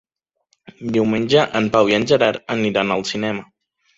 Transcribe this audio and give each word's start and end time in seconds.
Diumenge 0.95 1.43
en 1.59 1.69
Pau 1.77 1.91
i 1.93 1.97
en 1.97 2.09
Gerard 2.11 2.41
aniran 2.57 2.95
al 2.97 3.07
cinema. 3.13 3.45